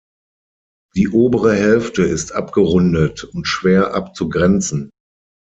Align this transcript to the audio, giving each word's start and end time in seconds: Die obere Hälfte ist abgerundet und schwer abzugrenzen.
Die 0.95 1.09
obere 1.09 1.53
Hälfte 1.53 2.01
ist 2.01 2.31
abgerundet 2.31 3.23
und 3.23 3.45
schwer 3.45 3.93
abzugrenzen. 3.93 4.89